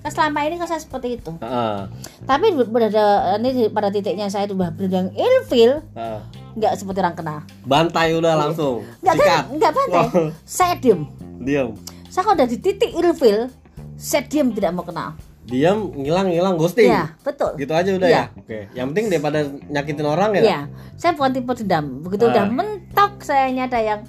Kan 0.02 0.10
selama 0.10 0.50
ini 0.50 0.58
kan 0.58 0.66
saya 0.66 0.82
seperti 0.82 1.22
itu. 1.22 1.30
Heeh. 1.38 1.78
Tapi 2.26 2.58
pada 2.58 3.06
ini 3.38 3.70
pada 3.70 3.94
titiknya 3.94 4.26
saya 4.26 4.50
udah 4.50 4.74
berendang 4.74 5.14
ilfil 5.14 5.78
Heeh. 5.94 6.20
nggak 6.58 6.74
seperti 6.74 6.98
orang 7.06 7.14
kenal. 7.14 7.38
Bantai 7.62 8.18
udah 8.18 8.34
langsung. 8.34 8.82
Nggak 8.98 9.14
kan? 9.14 9.44
Nggak 9.54 9.72
bantai. 9.78 10.06
Wow. 10.10 10.34
Saya 10.42 10.74
diem. 10.82 11.06
Diam. 11.46 11.78
Saya 12.10 12.26
kalau 12.26 12.34
udah 12.34 12.48
di 12.50 12.58
titik 12.58 12.90
ilfil, 12.90 13.46
saya 13.94 14.26
diem 14.26 14.50
tidak 14.50 14.74
mau 14.74 14.82
kenal. 14.82 15.14
Diam, 15.46 15.94
ngilang, 15.94 16.26
ngilang, 16.26 16.58
ghosting. 16.58 16.90
Iya, 16.90 17.14
betul. 17.22 17.54
Gitu 17.54 17.70
aja 17.70 17.90
udah 17.94 18.08
Iya. 18.10 18.18
ya. 18.18 18.24
Oke. 18.34 18.58
Yang 18.74 18.86
penting 18.90 19.06
daripada 19.14 19.38
nyakitin 19.70 20.06
orang 20.10 20.30
ya. 20.34 20.42
Iya, 20.42 20.60
saya 20.98 21.14
bukan 21.14 21.30
tipe 21.30 21.52
dendam. 21.62 21.84
Begitu 22.02 22.24
Ah. 22.26 22.30
udah 22.34 22.44
mentok 22.50 23.12
saya 23.22 23.46
ada 23.46 23.78
yang 23.78 24.00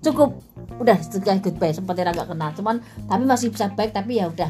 cukup 0.00 0.40
udah 0.80 0.96
sudah 1.04 1.36
goodbye 1.36 1.76
seperti 1.76 2.00
nggak 2.00 2.28
kenal. 2.32 2.48
Cuman 2.56 2.80
tapi 3.04 3.22
masih 3.28 3.52
bisa 3.52 3.68
baik 3.68 3.92
tapi 3.92 4.24
ya 4.24 4.32
udah 4.32 4.48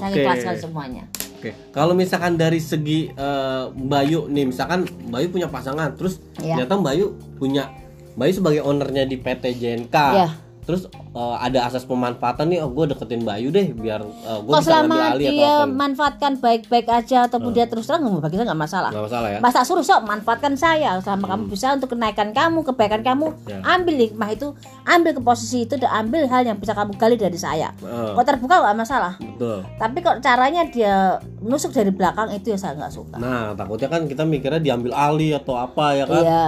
saya 0.00 0.16
Oke. 0.16 0.20
ikhlaskan 0.24 0.54
semuanya. 0.56 1.04
Oke. 1.36 1.52
Kalau 1.76 1.92
misalkan 1.92 2.40
dari 2.40 2.56
segi 2.56 3.12
eh, 3.12 3.64
Bayu 3.68 4.32
nih, 4.32 4.48
misalkan 4.48 4.88
Bayu 5.12 5.28
punya 5.28 5.52
pasangan, 5.52 5.92
terus 5.92 6.24
Iya. 6.40 6.56
ternyata 6.56 6.80
Bayu 6.80 7.12
punya 7.36 7.68
Bayu 8.16 8.32
sebagai 8.32 8.64
ownernya 8.64 9.04
di 9.04 9.20
PT 9.20 9.52
JNK. 9.52 9.92
Iya. 9.92 10.28
Terus 10.66 10.90
eh, 10.90 11.36
ada 11.38 11.62
asas 11.62 11.86
pemanfaatan 11.86 12.50
nih, 12.50 12.58
oh 12.58 12.68
gue 12.68 12.90
deketin 12.90 13.22
Bayu 13.22 13.48
deh 13.48 13.70
biar 13.70 14.02
eh, 14.02 14.38
gue 14.42 14.50
bisa 14.50 14.82
ngambil 14.82 14.90
selama 14.90 14.96
alih 15.08 15.24
atau 15.24 15.32
dia 15.32 15.52
apa. 15.56 15.66
manfaatkan 15.70 16.32
baik-baik 16.36 16.86
aja 16.90 17.18
ataupun 17.24 17.50
dia 17.50 17.64
terus 17.64 17.86
terang 17.86 18.02
bagi 18.18 18.34
saya 18.34 18.50
nggak 18.50 18.60
masalah. 18.60 18.90
Nggak 18.90 19.06
masalah 19.06 19.28
ya. 19.30 19.38
Masa 19.38 19.62
suruh 19.62 19.80
sok 19.80 20.02
manfaatkan 20.02 20.58
saya 20.58 20.98
selama 20.98 21.24
kamu 21.28 21.42
bisa 21.46 21.70
untuk 21.72 21.94
kenaikan 21.94 22.34
kamu, 22.34 22.66
kebaikan 22.66 23.00
kamu, 23.00 23.26
Ya. 23.46 23.62
ambil 23.64 23.94
hikmah 23.96 24.28
itu, 24.28 24.58
ambil 24.82 25.14
ke 25.14 25.22
posisi 25.22 25.62
itu 25.62 25.78
dan 25.78 26.02
ambil 26.02 26.26
hal 26.26 26.42
yang 26.42 26.58
bisa 26.58 26.74
kamu 26.74 26.92
gali 26.94 27.14
dari 27.14 27.38
saya. 27.38 27.70
Heeh. 27.78 28.12
Kok 28.12 28.24
terbuka 28.26 28.58
nggak 28.58 28.76
masalah. 28.76 29.14
betul. 29.16 29.62
Tapi 29.78 29.98
kok 30.00 30.18
caranya 30.18 30.66
dia 30.66 30.94
nusuk 31.38 31.70
dari 31.70 31.94
belakang 31.94 32.32
itu 32.32 32.50
ya 32.50 32.58
saya 32.58 32.74
nggak 32.74 32.90
suka. 32.90 33.16
Nah, 33.16 33.54
takutnya 33.54 33.86
kan 33.86 34.02
kita 34.04 34.26
mikirnya 34.26 34.58
diambil 34.58 34.90
alih 34.90 35.38
atau 35.38 35.54
apa 35.54 35.94
ya 35.94 36.04
kan? 36.04 36.22
Iya. 36.22 36.46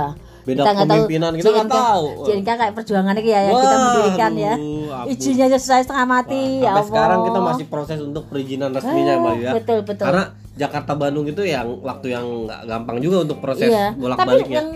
Beda 0.49 0.65
Kita 0.65 0.73
tahu. 0.73 0.81
kepemimpinan, 0.81 1.31
kita 1.37 1.49
nggak 1.53 1.69
tahu. 1.69 2.05
JNK 2.25 2.49
kayak 2.49 2.73
perjuangan 2.73 3.15
ini 3.15 3.29
ya 3.29 3.41
kita 3.45 3.77
mendirikan 3.77 4.33
ya. 4.33 4.55
Izinnya 5.05 5.45
aja 5.47 5.59
selesai 5.61 5.83
setengah 5.85 6.07
mati 6.09 6.41
Wah, 6.57 6.57
ya 6.59 6.71
Allah. 6.73 6.87
sekarang 6.89 7.19
kita 7.23 7.41
masih 7.45 7.65
proses 7.69 7.99
untuk 8.01 8.25
perizinan 8.27 8.73
resminya 8.73 9.15
Mbak 9.19 9.35
ya. 9.39 9.51
betul, 9.53 9.79
betul. 9.85 10.05
Karena 10.09 10.25
Jakarta 10.57 10.93
Bandung 10.97 11.29
itu 11.29 11.43
yang 11.45 11.69
waktu 11.79 12.07
yang 12.11 12.25
nggak 12.49 12.61
gampang 12.65 12.99
juga 12.99 13.17
untuk 13.23 13.39
proses 13.39 13.69
Iya. 13.69 13.93
Tapi 13.93 14.01
bolak-baliknya. 14.01 14.57
yang 14.57 14.69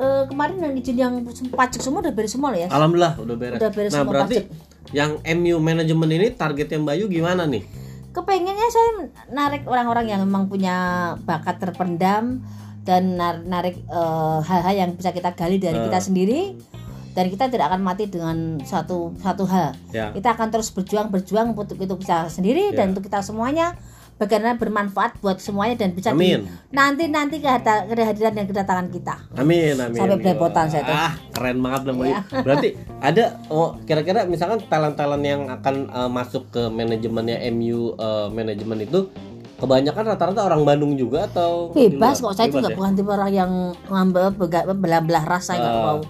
eh, 0.00 0.22
kemarin 0.24 0.56
yang 0.58 0.72
izin 0.74 0.96
yang 0.96 1.12
pajak 1.52 1.80
semua 1.80 2.00
udah 2.00 2.14
beres 2.16 2.32
semua 2.32 2.48
loh 2.50 2.60
ya. 2.64 2.68
Alhamdulillah 2.68 3.14
udah 3.20 3.36
beres. 3.36 3.58
Udah 3.60 3.70
beres 3.70 3.92
nah, 3.92 4.02
berarti 4.02 4.36
pajak. 4.40 4.90
yang 4.90 5.10
MU 5.36 5.56
manajemen 5.60 6.08
ini 6.10 6.32
targetnya 6.32 6.80
Mbak 6.80 6.96
Yu 6.96 7.06
gimana 7.12 7.44
nih? 7.44 7.62
kepengennya 8.10 8.66
saya 8.66 8.90
narik 9.30 9.62
orang-orang 9.70 10.10
yang 10.10 10.20
memang 10.20 10.50
punya 10.50 10.74
bakat 11.22 11.62
terpendam 11.62 12.42
dan 12.80 13.14
nar- 13.14 13.42
narik 13.42 13.76
eh, 13.80 14.38
hal-hal 14.42 14.74
yang 14.76 14.90
bisa 14.94 15.10
kita 15.10 15.32
gali 15.32 15.56
dari 15.56 15.76
Eh. 15.76 15.84
kita 15.86 16.00
sendiri 16.00 16.40
dan 17.10 17.26
kita 17.26 17.50
tidak 17.50 17.66
akan 17.68 17.82
mati 17.82 18.06
dengan 18.06 18.62
satu 18.62 19.12
satu 19.18 19.44
hal 19.44 19.74
Ya. 19.90 20.10
kita 20.10 20.30
akan 20.30 20.48
terus 20.48 20.70
berjuang 20.70 21.10
berjuang 21.10 21.52
untuk 21.52 21.76
itu 21.76 21.94
kita 21.98 22.26
sendiri 22.26 22.70
Ya. 22.70 22.82
dan 22.82 22.94
untuk 22.94 23.04
kita 23.04 23.18
semuanya 23.20 23.74
bagaimana 24.14 24.54
bermanfaat 24.54 25.16
buat 25.18 25.40
semuanya 25.40 25.74
dan 25.74 25.90
bisa 25.90 26.12
Amin. 26.12 26.44
nanti 26.70 27.08
nanti 27.08 27.40
kehadiran 27.40 28.32
dan 28.32 28.44
kedatangan 28.44 28.88
kita 28.88 29.16
Amin, 29.32 29.74
amin. 29.74 29.96
Sampai 29.96 30.20
belepotan 30.20 30.68
saya 30.68 30.84
tuh. 30.84 30.92
Ah, 30.94 31.12
keren 31.32 31.58
banget 31.58 31.80
Yu. 31.88 32.04
Iya. 32.04 32.20
Berarti 32.30 32.68
ada 33.00 33.24
oh, 33.48 33.80
kira-kira 33.82 34.28
misalkan 34.28 34.60
talent-talent 34.68 35.24
yang 35.24 35.48
akan 35.48 35.88
eh, 35.88 36.10
masuk 36.12 36.52
ke 36.52 36.68
manajemennya 36.68 37.40
MU 37.50 37.96
eh, 37.96 38.28
manajemen 38.28 38.84
itu 38.84 39.08
kebanyakan 39.60 40.02
rata-rata 40.08 40.40
orang 40.42 40.62
Bandung 40.64 40.92
juga 40.94 41.24
atau 41.24 41.68
bebas 41.70 42.18
kok 42.18 42.32
saya 42.32 42.48
Bebas 42.48 42.60
nggak 42.60 42.72
ya? 42.72 42.76
bukan 42.76 42.92
tipe 42.94 43.10
orang 43.10 43.30
yang 43.30 43.52
ngambil 43.86 44.24
belah-belah 44.72 45.24
ras 45.24 45.46
saya 45.46 45.60
nggak 45.60 45.74
Ah. 45.74 45.84
mau 45.86 46.00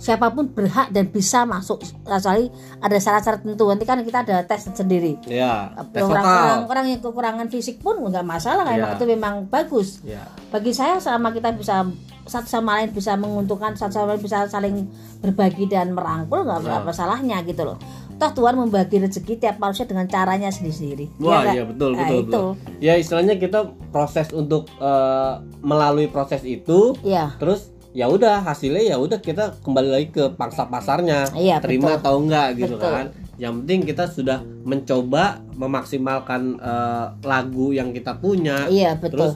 siapa 0.00 0.32
pun 0.32 0.48
berhak 0.48 0.88
dan 0.88 1.04
bisa 1.06 1.44
masuk 1.44 1.76
kecuali 2.00 2.48
ada 2.80 2.96
syarat-syarat 2.96 3.44
tertentu 3.44 3.68
nanti 3.68 3.84
kan 3.84 4.00
kita 4.00 4.24
ada 4.24 4.40
tes 4.42 4.64
sendiri 4.64 5.20
ya 5.28 5.76
tes 5.92 6.00
orang, 6.00 6.24
total 6.24 6.40
orang 6.40 6.62
orang 6.66 6.84
yang 6.88 7.00
kekurangan 7.00 7.46
fisik 7.46 7.76
pun 7.78 8.00
nggak 8.00 8.24
masalah 8.24 8.64
Iya. 8.64 8.80
emang 8.80 8.90
itu 8.96 9.04
memang 9.04 9.34
bagus 9.46 10.00
ya 10.00 10.24
bagi 10.48 10.72
saya 10.72 10.96
selama 10.96 11.30
kita 11.30 11.52
bisa 11.52 11.84
satu 12.24 12.48
sama 12.48 12.78
lain 12.78 12.88
bisa 12.90 13.12
menguntungkan 13.14 13.76
satu 13.76 13.92
sama 13.92 14.14
lain 14.14 14.22
bisa 14.22 14.48
saling 14.48 14.88
berbagi 15.20 15.66
dan 15.66 15.92
merangkul 15.92 16.48
nggak 16.48 16.64
Ya. 16.64 16.80
apa 16.80 16.90
salahnya 16.90 17.36
gitu 17.44 17.60
loh 17.62 17.76
toh 18.20 18.32
Tuhan 18.34 18.54
membagi 18.54 19.00
rezeki 19.00 19.34
tiap 19.38 19.56
manusia 19.56 19.82
dengan 19.82 20.04
caranya 20.04 20.46
sendiri-sendiri 20.46 21.08
Wah 21.18 21.40
nggak? 21.40 21.52
iya 21.52 21.62
betul 21.64 21.90
Nah, 21.90 22.04
betul 22.04 22.18
itu 22.18 22.26
betul. 22.28 22.48
Ya 22.78 22.92
istilahnya 22.94 23.34
kita 23.34 23.60
proses 23.88 24.28
untuk 24.30 24.68
eh, 24.76 25.32
melalui 25.60 26.06
proses 26.06 26.44
itu 26.44 26.92
ya 27.00 27.32
terus 27.34 27.72
ya 27.90 28.06
udah 28.06 28.38
hasilnya 28.40 28.86
ya 28.86 28.96
udah 28.96 29.18
kita 29.18 29.58
kembali 29.58 29.88
lagi 29.88 30.08
ke 30.10 30.30
pangsa 30.30 30.62
pasarnya 30.64 31.26
Iya, 31.32 31.58
terima 31.58 31.90
betul. 31.90 31.98
atau 31.98 32.14
enggak 32.20 32.48
gitu 32.56 32.76
Betul. 32.76 32.92
kan 32.92 33.06
yang 33.34 33.52
penting 33.58 33.80
kita 33.84 34.04
sudah 34.06 34.38
mencoba 34.62 35.40
memaksimalkan 35.54 36.60
eh, 36.60 37.06
lagu 37.24 37.72
yang 37.72 37.90
kita 37.90 38.14
punya 38.14 38.68
iya 38.68 38.94
betul 38.94 39.16
terus 39.16 39.34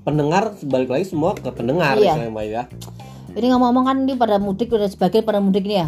pendengar 0.00 0.52
balik 0.64 0.88
lagi 0.90 1.06
semua 1.06 1.32
ke 1.32 1.48
pendengar 1.50 1.94
Iya. 1.94 2.24
Mbak, 2.24 2.44
ya 2.46 2.64
ini 3.34 3.46
ngomong-ngomong 3.48 3.84
kan 3.84 3.96
ini 3.98 4.14
pada 4.14 4.38
mudik 4.38 4.70
udah 4.70 4.86
sebagian 4.86 5.22
pada 5.22 5.38
mudik 5.38 5.62
nih 5.62 5.76
ya? 5.76 5.86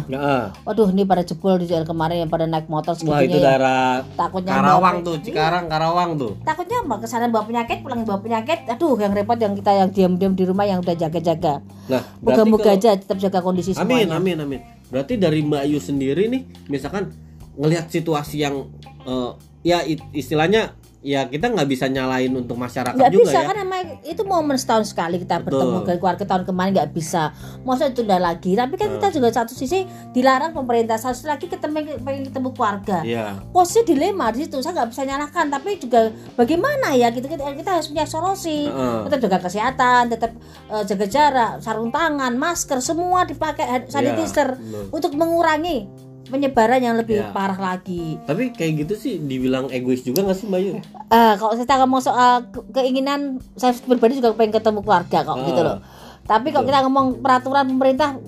Waduh 0.61 0.89
ini 0.89 1.01
pada 1.01 1.23
jebol 1.23 1.55
di 1.55 1.65
jalan 1.65 1.83
kemarin 1.83 2.21
yang 2.21 2.29
pada 2.29 2.43
naik 2.43 2.67
motor 2.67 2.91
wah 2.93 2.99
itu 2.99 3.07
segitunya 3.25 3.35
ya. 3.35 3.43
daerah 3.47 3.83
takutnya 4.13 4.51
Karawang 4.53 4.95
bawa- 4.95 5.05
tuh 5.05 5.15
Cikarang 5.21 5.65
Karawang 5.65 6.09
tuh. 6.15 6.31
Takutnya 6.41 6.77
mbak 6.83 6.97
ke 6.99 7.07
sana 7.07 7.25
bawa 7.25 7.43
penyakit 7.43 7.77
pulang 7.79 8.03
bawa 8.03 8.19
penyakit. 8.19 8.67
Aduh 8.67 8.95
yang 8.95 9.11
repot 9.11 9.35
yang 9.35 9.53
kita 9.53 9.71
yang 9.73 9.89
diam-diam 9.89 10.33
di 10.33 10.43
rumah 10.43 10.63
yang 10.63 10.79
udah 10.79 10.93
jaga-jaga. 10.93 11.63
Nah 11.87 12.03
moga-moga 12.19 12.63
kalau- 12.65 12.75
aja 12.75 12.89
tetap 12.93 13.17
jaga 13.17 13.39
kondisi 13.39 13.71
Amin, 13.73 14.03
semuanya. 14.03 14.15
amin, 14.15 14.37
amin. 14.39 14.61
Berarti 14.87 15.15
dari 15.15 15.39
Mbak 15.41 15.61
Ayu 15.63 15.79
sendiri 15.79 16.27
nih, 16.27 16.41
misalkan 16.67 17.11
ngelihat 17.55 17.87
situasi 17.87 18.39
yang 18.39 18.67
eh, 19.03 19.31
ya 19.63 19.83
istilahnya 20.11 20.75
ya 21.07 21.23
kita 21.23 21.47
nggak 21.47 21.67
bisa 21.67 21.87
nyalain 21.87 22.27
untuk 22.29 22.59
masyarakat 22.59 22.99
nggak 22.99 23.11
juga 23.15 23.23
bisa 23.23 23.39
ya. 23.39 23.47
kan 23.47 23.55
emang 23.57 23.81
itu 24.03 24.21
momen 24.21 24.59
setahun 24.59 24.91
sekali 24.91 25.23
kita 25.23 25.39
Betul. 25.39 25.63
bertemu 25.63 25.77
dengan 25.79 25.97
keluarga 25.97 26.23
tahun 26.27 26.43
kemarin 26.43 26.71
nggak 26.75 26.91
bisa 26.91 27.31
masa 27.63 27.87
tunda 27.89 28.19
lagi 28.19 28.51
tapi 28.53 28.75
kan 28.75 28.87
Hmm. 28.87 28.95
kita 28.99 29.07
juga 29.15 29.29
satu 29.31 29.51
sisi 29.51 29.83
dilarang 30.11 30.51
pemerintah 30.51 30.99
satu 30.99 31.15
sisi 31.15 31.27
lagi 31.27 31.47
ketemu 31.47 31.75
pengen 32.01 32.27
ketemu 32.27 32.49
keluarga 32.51 32.97
Iya. 33.01 33.39
posisi 33.49 33.83
dilema 33.83 34.27
di 34.29 34.43
situ 34.43 34.59
saya 34.59 34.75
nggak 34.75 34.89
bisa 34.91 35.01
nyalahkan 35.03 35.45
tapi 35.47 35.69
juga 35.77 35.99
bagaimana 36.33 36.91
ya 36.91 37.07
gitu 37.09 37.25
kita, 37.25 37.43
kita 37.53 37.71
harus 37.73 37.87
punya 37.87 38.03
solusi 38.03 38.67
Heeh. 38.67 38.99
tetap 39.07 39.19
jaga 39.23 39.37
kesehatan 39.41 40.01
tetap 40.07 40.31
eh, 40.67 40.83
jaga 40.83 41.05
jarak 41.05 41.51
sarung 41.59 41.87
tangan 41.87 42.33
masker 42.33 42.79
semua 42.79 43.23
dipakai 43.23 43.63
hand 43.63 43.85
sanitizer 43.87 44.55
betul. 44.55 44.83
untuk 44.91 45.11
mengurangi 45.13 45.87
penyebaran 46.27 46.77
yang 46.77 46.95
lebih 46.95 47.19
Iya. 47.19 47.31
parah 47.31 47.55
lagi 47.55 48.19
Tapi 48.21 48.51
kayak 48.51 48.83
gitu 48.83 48.93
sih 48.93 49.13
dibilang 49.17 49.67
egois 49.67 50.01
juga 50.01 50.21
nggak 50.21 50.35
sih 50.35 50.45
Mbak 50.45 50.59
Ayu? 50.59 50.73
Eh, 51.07 51.33
kalau 51.35 51.53
kita 51.53 51.73
ngomong 51.77 52.01
soal 52.01 52.31
ke- 52.45 52.65
keinginan 52.73 53.19
saya 53.53 53.73
pribadi 53.77 54.17
juga 54.17 54.31
pengen 54.33 54.53
ketemu 54.53 54.79
keluarga 54.81 55.23
kok 55.23 55.37
gitu 55.43 55.61
Ah. 55.61 55.67
loh 55.67 55.77
tapi 56.23 56.51
kalau 56.51 56.63
kita 56.63 56.83
ngomong 56.83 57.07
peraturan 57.17 57.65
pemerintah 57.65 58.19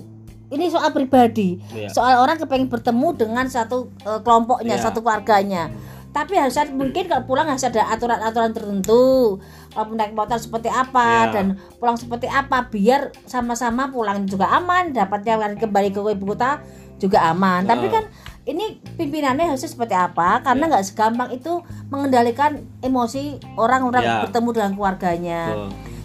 ini 0.48 0.66
soal 0.66 0.90
pribadi 0.90 1.60
Iya. 1.70 1.88
soal 1.90 2.18
orang 2.18 2.36
kepengen 2.36 2.66
bertemu 2.66 3.08
dengan 3.14 3.46
satu 3.46 3.86
eh, 4.00 4.20
kelompoknya 4.20 4.74
Iya. 4.74 4.82
satu 4.82 4.98
keluarganya 4.98 5.68
tapi 6.10 6.34
harus 6.34 6.56
ada- 6.56 6.74
mungkin 6.74 7.06
kalau 7.06 7.22
pulang 7.22 7.46
harus 7.46 7.62
ada 7.62 7.86
aturan-aturan 7.86 8.50
tertentu 8.50 9.38
kalau 9.70 9.94
naik 9.94 10.10
motor 10.10 10.34
seperti 10.36 10.66
apa 10.66 11.06
Iya. 11.22 11.32
dan 11.32 11.46
pulang 11.76 11.94
seperti 11.94 12.26
apa 12.26 12.66
biar 12.66 13.14
sama-sama 13.24 13.86
pulang 13.86 14.26
juga 14.26 14.50
aman 14.50 14.90
dapatnya 14.90 15.38
kembali 15.54 15.88
ke 15.88 16.00
ibu 16.02 16.26
kota 16.26 16.58
juga 17.00 17.24
aman. 17.26 17.64
Tapi 17.64 17.88
kan 17.88 18.04
ini 18.42 18.76
pimpinannya 18.94 19.48
harusnya 19.48 19.66
seperti 19.66 19.92
apa? 19.92 20.40
Karena 20.40 20.68
nggak 20.68 20.84
segampang 20.84 21.30
itu 21.30 21.60
mengendalikan 21.88 22.52
emosi 22.78 23.22
orang-orang 23.56 24.02
Ya. 24.02 24.14
bertemu 24.22 24.48
dengan 24.52 24.72
keluarganya. 24.74 25.42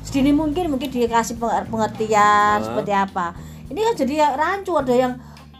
Sedini 0.01 0.31
mungkin 0.31 0.69
mungkin 0.69 0.87
dikasih 0.87 1.35
peng- 1.35 1.67
pengertian 1.67 2.57
Ah. 2.57 2.63
seperti 2.63 2.91
apa. 2.91 3.35
Ini 3.65 3.79
kan 3.81 3.93
jadi 3.95 4.13
ya 4.15 4.27
rancu 4.33 4.77
ada 4.77 4.93
yang 4.93 5.13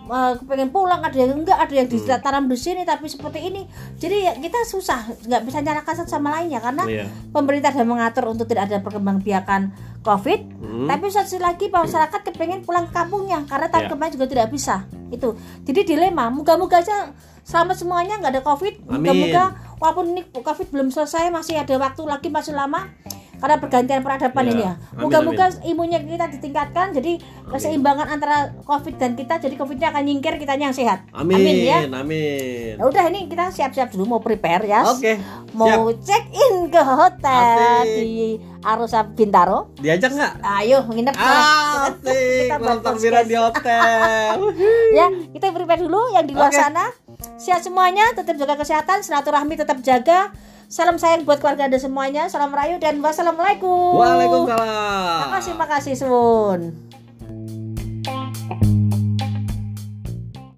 uh, 0.05 0.37
kepengen 0.37 0.69
pulang 0.69 1.01
ada 1.01 1.17
yang 1.17 1.33
enggak 1.33 1.57
ada 1.57 1.73
yang 1.73 1.89
ditanam 1.89 2.45
di 2.45 2.53
sini 2.53 2.85
tapi 2.85 3.09
seperti 3.09 3.41
ini. 3.41 3.65
Jadi 3.97 4.15
ya 4.21 4.37
kita 4.37 4.61
susah 4.63 5.01
nggak 5.19 5.41
bisa 5.41 5.57
nyalakan 5.59 5.93
satu 5.95 6.11
sama 6.11 6.29
lainnya 6.29 6.61
karena 6.61 6.85
Iya. 6.85 7.05
pemerintah 7.33 7.73
sudah 7.73 7.87
mengatur 7.87 8.29
untuk 8.29 8.45
tidak 8.45 8.69
ada 8.69 8.77
perkembangbiakan 8.79 9.73
covid. 10.01 10.53
Hmm. 10.61 10.85
tapi 10.85 11.09
satu 11.09 11.41
lagi 11.41 11.65
masyarakat 11.65 12.21
kepengen 12.21 12.61
pulang 12.61 12.85
ke 12.85 12.93
kampungnya 12.93 13.41
karena 13.43 13.65
tahun 13.65 13.85
Ya. 13.85 13.89
kemarin 13.89 14.11
juga 14.13 14.27
tidak 14.27 14.47
bisa 14.51 14.85
itu 15.15 15.29
jadi 15.63 15.81
dilema 15.83 16.27
moga-moga 16.27 16.77
aja 16.77 17.11
selamat 17.41 17.75
semuanya 17.77 18.17
nggak 18.17 18.31
ada 18.31 18.43
covid 18.43 18.73
Amin. 18.83 18.99
moga-moga 18.99 19.43
walaupun 19.77 20.05
ini 20.09 20.21
covid 20.33 20.67
belum 20.69 20.89
selesai 20.89 21.29
masih 21.29 21.55
ada 21.55 21.75
waktu 21.75 22.01
lagi 22.03 22.27
masih 22.27 22.51
lama 22.51 22.89
karena 23.35 23.59
pergantian 23.59 23.99
peradaban 23.99 24.41
Ya. 24.41 24.49
ini 24.49 24.63
ya 24.63 24.73
Amin, 24.73 24.95
moga-moga 24.97 25.45
imunnya 25.61 25.99
kita 25.99 26.25
ditingkatkan 26.31 26.95
jadi 26.95 27.19
keseimbangan 27.45 28.07
antara 28.09 28.37
covid 28.63 28.95
dan 28.95 29.13
kita 29.13 29.37
jadi 29.37 29.53
covidnya 29.53 29.91
akan 29.91 30.01
nyingkir 30.01 30.39
kitanya 30.39 30.71
yang 30.71 30.73
sehat 30.73 31.03
Amin, 31.11 31.37
amin 31.37 31.55
ya 31.61 31.77
amin. 31.85 32.79
Nah, 32.79 32.87
udah 32.87 33.03
ini 33.05 33.27
kita 33.27 33.51
siap-siap 33.51 33.91
dulu 33.91 34.07
mau 34.09 34.21
prepare 34.23 34.65
ya 34.65 34.87
Oke. 34.87 35.19
mau 35.51 35.91
Siap. 35.91 36.01
check 36.01 36.23
in 36.31 36.64
ke 36.75 36.83
hotel 36.83 37.87
Asik. 37.87 38.03
di 38.03 38.35
Arosa 38.59 38.99
Bintaro 39.07 39.71
Diajak 39.79 40.11
nggak? 40.11 40.33
ayo 40.59 40.83
nginep. 40.83 41.15
Ah, 41.15 41.87
asik. 41.87 42.51
Kita 42.51 42.55
takbiran 42.83 43.23
di 43.23 43.35
hotel. 43.37 44.35
ya 44.97 45.07
kita 45.31 45.55
prepare 45.55 45.79
dulu 45.79 46.11
yang 46.11 46.27
di 46.27 46.35
luar 46.35 46.51
Oke. 46.51 46.59
sana 46.59 46.91
sehat 47.39 47.63
semuanya 47.63 48.11
tetap 48.11 48.35
jaga 48.35 48.59
kesehatan 48.59 48.99
silaturahmi 48.99 49.55
tetap 49.55 49.79
jaga 49.79 50.35
salam 50.67 50.97
sayang 50.97 51.23
buat 51.23 51.39
keluarga 51.39 51.69
anda 51.69 51.79
semuanya 51.79 52.27
salam 52.27 52.51
rayu 52.51 52.75
dan 52.75 52.99
wassalamualaikum 52.99 53.95
Waalaikumsalam. 53.95 55.19
makasih 55.29 55.53
makasih 55.55 55.95
sun 55.95 56.59